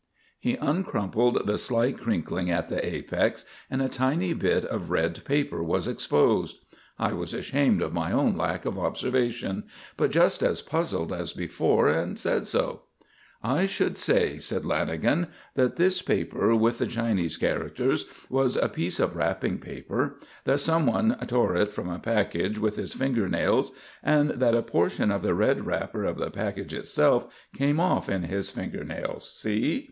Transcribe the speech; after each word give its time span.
He 0.39 0.55
uncrumpled 0.57 1.45
the 1.45 1.59
slight 1.59 1.99
crinkling 1.99 2.49
at 2.49 2.69
the 2.69 2.83
apex 2.83 3.45
and 3.69 3.83
a 3.83 3.87
tiny 3.87 4.33
bit 4.33 4.65
of 4.65 4.89
red 4.89 5.23
paper 5.25 5.61
was 5.61 5.87
exposed. 5.87 6.57
I 6.97 7.13
was 7.13 7.35
ashamed 7.35 7.83
of 7.83 7.93
my 7.93 8.11
own 8.11 8.35
lack 8.35 8.65
of 8.65 8.79
observation; 8.79 9.65
but 9.97 10.09
just 10.09 10.41
as 10.41 10.59
puzzled 10.63 11.13
as 11.13 11.33
before 11.33 11.87
and 11.87 12.17
said 12.17 12.47
so. 12.47 12.81
"I 13.43 13.67
should 13.67 13.95
say," 13.95 14.39
said 14.39 14.63
Lanagan, 14.63 15.27
"that 15.53 15.75
this 15.75 16.01
paper 16.01 16.55
with 16.55 16.79
the 16.79 16.87
Chinese 16.87 17.37
characters 17.37 18.05
was 18.27 18.55
a 18.57 18.69
piece 18.69 18.99
of 18.99 19.15
wrapping 19.15 19.59
paper; 19.59 20.19
that 20.45 20.59
someone 20.61 21.15
tore 21.27 21.55
it 21.55 21.71
from 21.71 21.87
a 21.89 21.99
package 21.99 22.57
with 22.57 22.75
his 22.75 22.95
finger 22.95 23.29
nails 23.29 23.71
and 24.01 24.31
that 24.31 24.55
a 24.55 24.63
portion 24.63 25.11
of 25.11 25.21
the 25.21 25.35
red 25.35 25.67
wrapper 25.67 26.05
of 26.05 26.17
the 26.17 26.31
package 26.31 26.73
itself, 26.73 27.27
came 27.53 27.79
off 27.79 28.09
in 28.09 28.23
his 28.23 28.49
finger 28.49 28.83
nails. 28.83 29.29
See?" 29.31 29.79